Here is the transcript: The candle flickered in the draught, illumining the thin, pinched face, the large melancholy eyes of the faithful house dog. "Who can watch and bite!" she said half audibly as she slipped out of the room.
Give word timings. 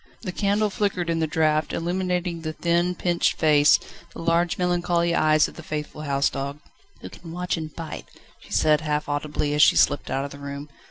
The 0.23 0.31
candle 0.31 0.71
flickered 0.71 1.11
in 1.11 1.19
the 1.19 1.27
draught, 1.27 1.73
illumining 1.73 2.41
the 2.41 2.53
thin, 2.53 2.95
pinched 2.95 3.37
face, 3.37 3.77
the 4.13 4.21
large 4.23 4.57
melancholy 4.57 5.13
eyes 5.13 5.47
of 5.47 5.57
the 5.57 5.61
faithful 5.61 6.01
house 6.01 6.27
dog. 6.31 6.59
"Who 7.01 7.09
can 7.11 7.31
watch 7.31 7.55
and 7.55 7.71
bite!" 7.75 8.07
she 8.39 8.51
said 8.51 8.81
half 8.81 9.07
audibly 9.07 9.53
as 9.53 9.61
she 9.61 9.75
slipped 9.75 10.09
out 10.09 10.25
of 10.25 10.31
the 10.31 10.39
room. 10.39 10.69